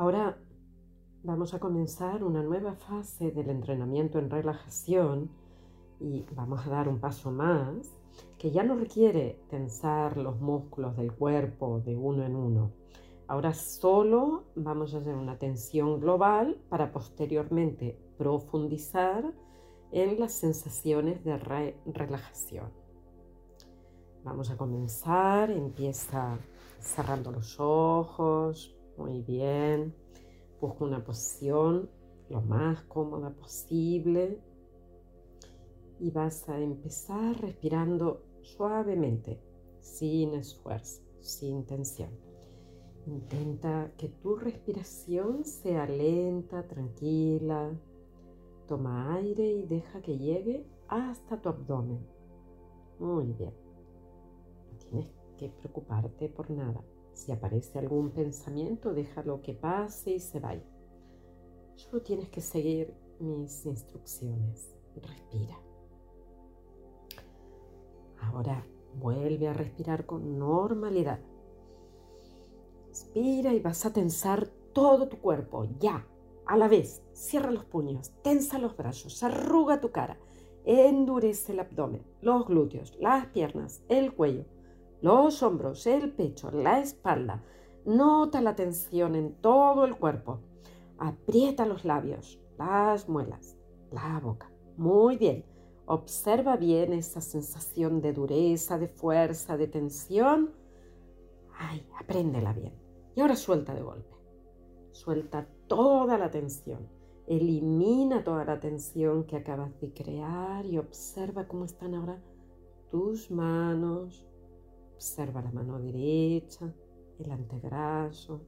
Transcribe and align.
Ahora 0.00 0.38
vamos 1.24 1.52
a 1.52 1.58
comenzar 1.58 2.24
una 2.24 2.42
nueva 2.42 2.72
fase 2.72 3.32
del 3.32 3.50
entrenamiento 3.50 4.18
en 4.18 4.30
relajación 4.30 5.30
y 6.00 6.24
vamos 6.34 6.66
a 6.66 6.70
dar 6.70 6.88
un 6.88 7.00
paso 7.00 7.30
más 7.30 7.98
que 8.38 8.50
ya 8.50 8.62
no 8.62 8.76
requiere 8.76 9.42
tensar 9.50 10.16
los 10.16 10.40
músculos 10.40 10.96
del 10.96 11.12
cuerpo 11.12 11.80
de 11.80 11.98
uno 11.98 12.24
en 12.24 12.34
uno. 12.34 12.72
Ahora 13.28 13.52
solo 13.52 14.44
vamos 14.54 14.94
a 14.94 15.00
hacer 15.00 15.14
una 15.14 15.36
tensión 15.36 16.00
global 16.00 16.58
para 16.70 16.92
posteriormente 16.92 17.98
profundizar 18.16 19.34
en 19.92 20.18
las 20.18 20.32
sensaciones 20.32 21.22
de 21.24 21.36
relajación. 21.84 22.72
Vamos 24.24 24.50
a 24.50 24.56
comenzar, 24.56 25.50
empieza 25.50 26.38
cerrando 26.78 27.30
los 27.32 27.60
ojos, 27.60 28.79
muy 29.00 29.22
bien, 29.22 29.94
busca 30.60 30.84
una 30.84 31.02
posición 31.02 31.88
lo 32.28 32.42
más 32.42 32.82
cómoda 32.82 33.30
posible 33.30 34.38
y 35.98 36.10
vas 36.10 36.48
a 36.48 36.58
empezar 36.58 37.40
respirando 37.40 38.22
suavemente, 38.42 39.40
sin 39.80 40.34
esfuerzo, 40.34 41.02
sin 41.20 41.64
tensión. 41.64 42.10
Intenta 43.06 43.90
que 43.96 44.08
tu 44.08 44.36
respiración 44.36 45.44
sea 45.44 45.86
lenta, 45.86 46.66
tranquila. 46.66 47.72
Toma 48.68 49.14
aire 49.14 49.50
y 49.50 49.66
deja 49.66 50.02
que 50.02 50.18
llegue 50.18 50.66
hasta 50.88 51.40
tu 51.40 51.48
abdomen. 51.48 52.06
Muy 52.98 53.32
bien. 53.32 53.54
No 54.70 54.78
tienes 54.78 55.10
que 55.38 55.48
preocuparte 55.48 56.28
por 56.28 56.50
nada. 56.50 56.84
Si 57.20 57.30
aparece 57.32 57.78
algún 57.78 58.12
pensamiento, 58.12 58.94
déjalo 58.94 59.42
que 59.42 59.52
pase 59.52 60.12
y 60.12 60.20
se 60.20 60.40
vaya. 60.40 60.64
Solo 61.74 62.00
tienes 62.00 62.30
que 62.30 62.40
seguir 62.40 62.94
mis 63.18 63.66
instrucciones. 63.66 64.74
Respira. 64.96 65.60
Ahora 68.22 68.66
vuelve 68.94 69.48
a 69.48 69.52
respirar 69.52 70.06
con 70.06 70.38
normalidad. 70.38 71.20
Inspira 72.88 73.52
y 73.52 73.60
vas 73.60 73.84
a 73.84 73.92
tensar 73.92 74.48
todo 74.72 75.06
tu 75.06 75.18
cuerpo, 75.18 75.68
ya, 75.78 76.06
a 76.46 76.56
la 76.56 76.68
vez. 76.68 77.02
Cierra 77.12 77.50
los 77.50 77.66
puños, 77.66 78.12
tensa 78.22 78.58
los 78.58 78.74
brazos, 78.78 79.22
arruga 79.22 79.82
tu 79.82 79.90
cara, 79.90 80.18
endurece 80.64 81.52
el 81.52 81.60
abdomen, 81.60 82.02
los 82.22 82.46
glúteos, 82.46 82.96
las 82.98 83.26
piernas, 83.26 83.82
el 83.90 84.14
cuello, 84.14 84.46
los 85.02 85.42
hombros, 85.42 85.86
el 85.86 86.12
pecho, 86.12 86.50
la 86.50 86.80
espalda. 86.80 87.42
Nota 87.84 88.40
la 88.40 88.54
tensión 88.54 89.14
en 89.14 89.34
todo 89.34 89.84
el 89.84 89.96
cuerpo. 89.96 90.40
Aprieta 90.98 91.64
los 91.64 91.84
labios, 91.84 92.38
las 92.58 93.08
muelas, 93.08 93.56
la 93.90 94.20
boca. 94.20 94.50
Muy 94.76 95.16
bien. 95.16 95.44
Observa 95.86 96.56
bien 96.56 96.92
esa 96.92 97.20
sensación 97.20 98.00
de 98.00 98.12
dureza, 98.12 98.78
de 98.78 98.86
fuerza, 98.86 99.56
de 99.56 99.66
tensión. 99.66 100.50
Ay, 101.58 101.84
apréndela 101.98 102.52
bien. 102.52 102.74
Y 103.16 103.20
ahora 103.20 103.34
suelta 103.34 103.74
de 103.74 103.82
golpe. 103.82 104.14
Suelta 104.92 105.48
toda 105.66 106.16
la 106.18 106.30
tensión. 106.30 106.88
Elimina 107.26 108.22
toda 108.22 108.44
la 108.44 108.60
tensión 108.60 109.24
que 109.24 109.36
acabas 109.36 109.80
de 109.80 109.92
crear 109.92 110.64
y 110.66 110.78
observa 110.78 111.48
cómo 111.48 111.64
están 111.64 111.94
ahora 111.94 112.22
tus 112.90 113.30
manos. 113.30 114.26
Observa 115.00 115.40
la 115.40 115.50
mano 115.50 115.78
derecha, 115.78 116.70
el 117.18 117.30
antebrazo, 117.30 118.42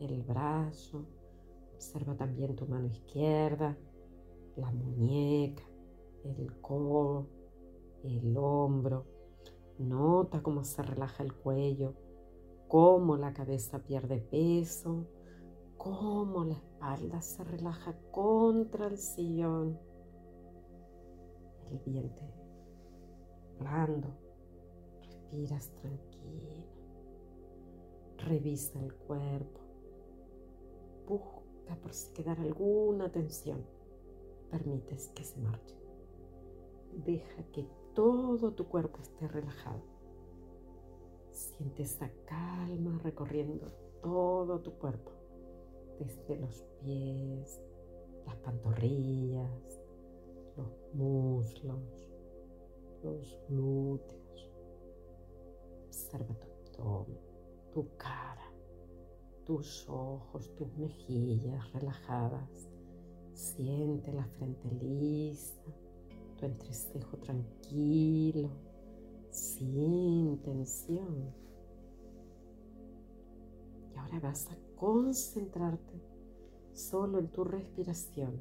el 0.00 0.20
brazo. 0.24 1.06
Observa 1.74 2.16
también 2.16 2.56
tu 2.56 2.66
mano 2.66 2.88
izquierda, 2.88 3.78
la 4.56 4.72
muñeca, 4.72 5.62
el 6.24 6.60
codo, 6.60 7.28
el 8.02 8.36
hombro. 8.36 9.06
Nota 9.78 10.42
cómo 10.42 10.64
se 10.64 10.82
relaja 10.82 11.22
el 11.22 11.34
cuello, 11.34 11.94
cómo 12.66 13.16
la 13.16 13.32
cabeza 13.32 13.78
pierde 13.78 14.18
peso, 14.18 15.06
cómo 15.76 16.42
la 16.42 16.54
espalda 16.54 17.22
se 17.22 17.44
relaja 17.44 17.96
contra 18.10 18.88
el 18.88 18.98
sillón, 18.98 19.78
el 21.70 21.78
vientre 21.86 22.26
blando, 23.60 24.21
respiras 25.32 25.70
tranquilo, 25.76 26.66
revisa 28.18 28.78
el 28.80 28.94
cuerpo, 28.94 29.60
busca 31.08 31.74
por 31.80 31.92
si 31.94 32.12
quedara 32.12 32.42
alguna 32.42 33.10
tensión, 33.10 33.64
permites 34.50 35.08
que 35.08 35.24
se 35.24 35.40
marche, 35.40 35.74
deja 37.04 37.42
que 37.52 37.66
todo 37.94 38.52
tu 38.52 38.66
cuerpo 38.66 39.00
esté 39.00 39.26
relajado. 39.26 39.82
Siente 41.30 41.84
esa 41.84 42.10
calma 42.26 43.00
recorriendo 43.02 43.72
todo 44.02 44.60
tu 44.60 44.72
cuerpo, 44.72 45.12
desde 45.98 46.36
los 46.36 46.62
pies, 46.82 47.58
las 48.26 48.36
pantorrillas, 48.36 49.80
los 50.58 50.94
muslos, 50.94 52.06
los 53.02 53.38
glúteos. 53.48 54.21
Observa 56.12 56.34
tu 56.34 56.82
abdomen, 56.82 57.18
tu 57.72 57.96
cara, 57.96 58.52
tus 59.46 59.88
ojos, 59.88 60.54
tus 60.56 60.68
mejillas 60.76 61.72
relajadas. 61.72 62.68
Siente 63.32 64.12
la 64.12 64.26
frente 64.26 64.70
lisa, 64.72 65.62
tu 66.36 66.44
entrecejo 66.44 67.16
tranquilo 67.16 68.50
sin 69.30 70.36
tensión. 70.42 71.32
Y 73.94 73.96
ahora 73.96 74.20
vas 74.20 74.50
a 74.50 74.56
concentrarte 74.76 75.98
solo 76.74 77.20
en 77.20 77.28
tu 77.28 77.44
respiración. 77.44 78.38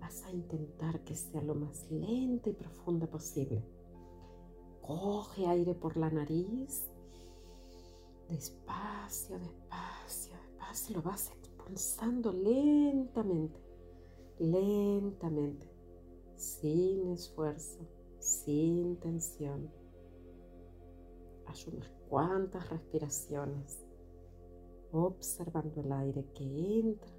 Vas 0.00 0.24
a 0.24 0.32
intentar 0.32 1.04
que 1.04 1.14
sea 1.14 1.42
lo 1.42 1.54
más 1.54 1.88
lenta 1.92 2.50
y 2.50 2.54
profunda 2.54 3.06
posible. 3.06 3.62
Coge 4.82 5.46
aire 5.46 5.74
por 5.74 5.96
la 5.96 6.10
nariz. 6.10 6.90
Despacio, 8.28 9.38
despacio, 9.38 10.32
despacio. 10.34 10.96
Lo 10.96 11.02
vas 11.02 11.30
expulsando 11.30 12.32
lentamente, 12.32 13.60
lentamente, 14.38 15.66
sin 16.36 17.12
esfuerzo, 17.12 17.80
sin 18.18 18.96
tensión 18.96 19.82
unas 21.66 21.88
cuantas 22.08 22.68
respiraciones, 22.70 23.84
observando 24.90 25.80
el 25.80 25.92
aire 25.92 26.24
que 26.34 26.80
entra 26.80 27.12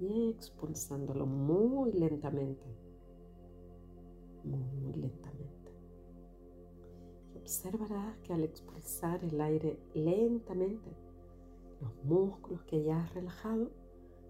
y 0.00 0.30
expulsándolo 0.30 1.24
muy 1.26 1.92
lentamente, 1.92 2.66
muy 4.44 4.92
lentamente. 4.94 5.47
Observarás 7.48 8.14
que 8.24 8.34
al 8.34 8.44
expulsar 8.44 9.24
el 9.24 9.40
aire 9.40 9.78
lentamente, 9.94 10.90
los 11.80 12.04
músculos 12.04 12.62
que 12.64 12.84
ya 12.84 13.02
has 13.02 13.14
relajado 13.14 13.70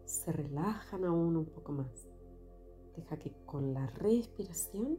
se 0.05 0.31
relajan 0.31 1.05
aún 1.05 1.37
un 1.37 1.47
poco 1.47 1.73
más. 1.73 2.09
Deja 2.95 3.17
que 3.19 3.33
con 3.45 3.75
la 3.75 3.89
respiración 3.89 4.99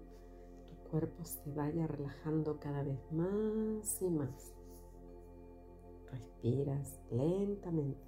cuerpo 0.92 1.24
se 1.24 1.50
vaya 1.54 1.88
relajando 1.88 2.60
cada 2.60 2.84
vez 2.84 3.00
más 3.14 4.02
y 4.02 4.10
más. 4.10 4.54
Respiras 6.12 7.00
lentamente, 7.12 8.04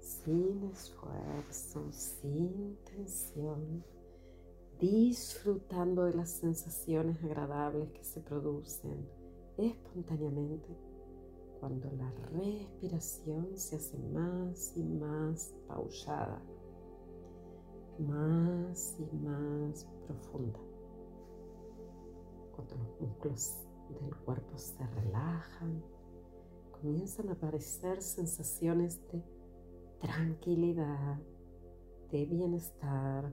sin 0.00 0.64
esfuerzo, 0.72 1.92
sin 1.92 2.78
tensión, 2.86 3.84
disfrutando 4.90 6.04
de 6.04 6.14
las 6.14 6.30
sensaciones 6.30 7.22
agradables 7.22 7.90
que 7.92 8.02
se 8.02 8.20
producen 8.20 9.06
espontáneamente 9.56 10.76
cuando 11.60 11.88
la 11.92 12.10
respiración 12.32 13.56
se 13.56 13.76
hace 13.76 13.96
más 13.98 14.72
y 14.76 14.82
más 14.82 15.54
pausada, 15.68 16.42
más 18.00 18.96
y 18.98 19.16
más 19.18 19.86
profunda 20.06 20.58
cuando 22.56 22.74
los 22.76 23.00
músculos 23.00 23.58
del 23.88 24.16
cuerpo 24.24 24.58
se 24.58 24.84
relajan, 24.84 25.82
comienzan 26.72 27.28
a 27.28 27.32
aparecer 27.32 28.02
sensaciones 28.02 29.00
de 29.12 29.22
tranquilidad, 30.00 31.20
de 32.10 32.26
bienestar. 32.26 33.32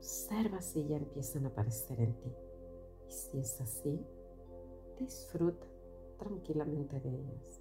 Observa 0.00 0.62
si 0.62 0.86
ya 0.86 0.96
empiezan 0.96 1.44
a 1.44 1.48
aparecer 1.48 2.00
en 2.00 2.14
ti. 2.14 2.32
Y 3.06 3.12
si 3.12 3.38
es 3.38 3.60
así, 3.60 4.00
disfruta 4.98 5.66
tranquilamente 6.18 6.98
de 7.00 7.10
ellas. 7.10 7.60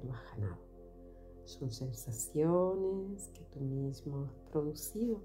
Te 0.00 0.06
lo 0.06 0.14
has 0.14 0.24
ganado. 0.34 0.62
Son 1.44 1.70
sensaciones 1.70 3.28
que 3.34 3.42
tú 3.52 3.60
mismo 3.60 4.24
has 4.24 4.50
producido 4.50 5.20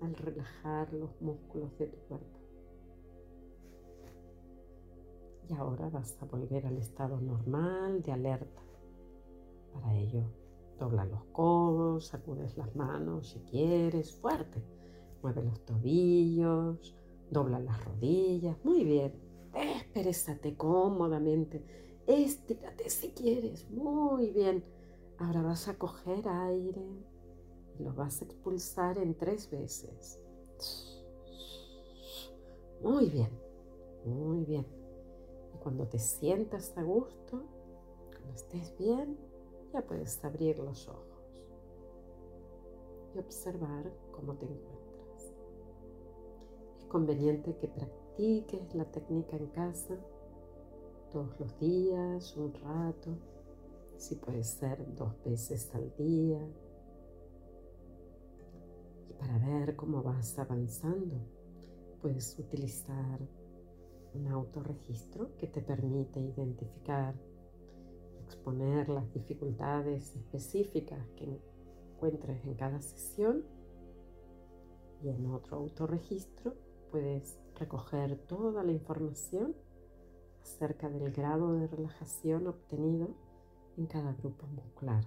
al 0.00 0.14
relajar 0.14 0.90
los 0.94 1.20
músculos 1.20 1.76
de 1.76 1.88
tu 1.88 1.98
cuerpo. 2.08 2.38
Y 5.50 5.52
ahora 5.52 5.90
vas 5.90 6.16
a 6.22 6.24
volver 6.24 6.64
al 6.66 6.78
estado 6.78 7.20
normal 7.20 8.00
de 8.00 8.12
alerta. 8.12 8.62
Para 9.74 9.94
ello, 9.96 10.24
dobla 10.78 11.04
los 11.04 11.24
codos, 11.26 12.06
sacudes 12.06 12.56
las 12.56 12.74
manos 12.74 13.28
si 13.28 13.40
quieres, 13.40 14.14
fuerte. 14.14 14.75
Mueve 15.26 15.42
los 15.42 15.60
tobillos, 15.64 16.94
dobla 17.32 17.58
las 17.58 17.84
rodillas. 17.84 18.56
Muy 18.62 18.84
bien. 18.84 19.12
Desperezate 19.52 20.56
cómodamente. 20.56 21.64
Estírate 22.06 22.88
si 22.88 23.10
quieres. 23.10 23.68
Muy 23.68 24.30
bien. 24.30 24.62
Ahora 25.18 25.42
vas 25.42 25.66
a 25.66 25.76
coger 25.76 26.28
aire 26.28 26.86
y 27.76 27.82
lo 27.82 27.92
vas 27.92 28.22
a 28.22 28.26
expulsar 28.26 28.98
en 28.98 29.16
tres 29.16 29.50
veces. 29.50 30.20
Muy 32.80 33.10
bien. 33.10 33.30
Muy 34.04 34.44
bien. 34.44 34.64
Y 35.56 35.58
cuando 35.58 35.88
te 35.88 35.98
sientas 35.98 36.72
a 36.78 36.84
gusto, 36.84 37.42
cuando 38.12 38.32
estés 38.32 38.78
bien, 38.78 39.18
ya 39.72 39.84
puedes 39.84 40.24
abrir 40.24 40.60
los 40.60 40.86
ojos 40.86 41.04
y 43.12 43.18
observar 43.18 43.92
cómo 44.12 44.36
te 44.36 44.44
encuentras. 44.44 44.85
Conveniente 46.88 47.56
que 47.56 47.68
practiques 47.68 48.74
la 48.74 48.84
técnica 48.84 49.36
en 49.36 49.46
casa 49.48 49.96
todos 51.10 51.38
los 51.40 51.58
días, 51.58 52.36
un 52.36 52.54
rato, 52.54 53.18
si 53.96 54.14
puede 54.14 54.44
ser 54.44 54.94
dos 54.94 55.12
veces 55.24 55.74
al 55.74 55.94
día. 55.96 56.40
Y 59.08 59.12
para 59.14 59.38
ver 59.38 59.74
cómo 59.76 60.02
vas 60.02 60.38
avanzando, 60.38 61.16
puedes 62.00 62.38
utilizar 62.38 63.20
un 64.14 64.28
autorregistro 64.28 65.36
que 65.36 65.46
te 65.48 65.62
permite 65.62 66.20
identificar 66.20 67.14
exponer 68.26 68.88
las 68.88 69.12
dificultades 69.12 70.14
específicas 70.16 71.06
que 71.16 71.40
encuentres 71.94 72.44
en 72.44 72.54
cada 72.54 72.80
sesión 72.80 73.44
y 75.02 75.08
en 75.08 75.26
otro 75.26 75.58
autorregistro 75.58 76.54
puedes 76.90 77.38
recoger 77.58 78.16
toda 78.26 78.62
la 78.62 78.72
información 78.72 79.54
acerca 80.42 80.88
del 80.88 81.12
grado 81.12 81.54
de 81.54 81.66
relajación 81.66 82.46
obtenido 82.46 83.08
en 83.76 83.86
cada 83.86 84.12
grupo 84.12 84.46
muscular. 84.46 85.04